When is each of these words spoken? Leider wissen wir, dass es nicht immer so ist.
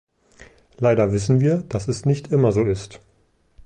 Leider 0.79 1.11
wissen 1.11 1.41
wir, 1.41 1.57
dass 1.69 1.87
es 1.87 2.07
nicht 2.07 2.31
immer 2.31 2.51
so 2.51 2.63
ist. 2.63 3.01